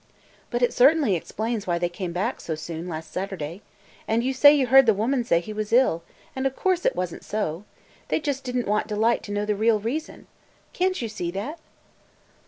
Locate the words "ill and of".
5.71-6.55